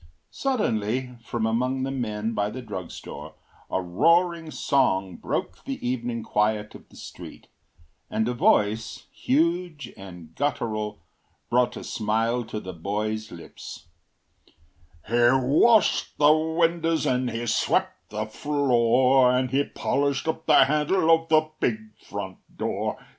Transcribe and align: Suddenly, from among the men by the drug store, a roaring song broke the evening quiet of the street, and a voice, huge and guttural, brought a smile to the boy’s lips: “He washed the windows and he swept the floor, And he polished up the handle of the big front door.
Suddenly, 0.31 1.19
from 1.23 1.45
among 1.45 1.83
the 1.83 1.91
men 1.91 2.33
by 2.33 2.49
the 2.49 2.63
drug 2.63 2.89
store, 2.89 3.35
a 3.69 3.79
roaring 3.79 4.49
song 4.49 5.15
broke 5.15 5.63
the 5.63 5.77
evening 5.87 6.23
quiet 6.23 6.73
of 6.73 6.89
the 6.89 6.95
street, 6.95 7.45
and 8.09 8.27
a 8.27 8.33
voice, 8.33 9.05
huge 9.11 9.93
and 9.95 10.33
guttural, 10.33 11.03
brought 11.51 11.77
a 11.77 11.83
smile 11.83 12.43
to 12.45 12.59
the 12.59 12.73
boy’s 12.73 13.31
lips: 13.31 13.89
“He 15.07 15.29
washed 15.33 16.17
the 16.17 16.33
windows 16.35 17.05
and 17.05 17.29
he 17.29 17.45
swept 17.45 18.09
the 18.09 18.25
floor, 18.25 19.29
And 19.31 19.51
he 19.51 19.63
polished 19.65 20.27
up 20.27 20.47
the 20.47 20.65
handle 20.65 21.11
of 21.11 21.29
the 21.29 21.47
big 21.59 21.95
front 21.99 22.37
door. 22.57 22.97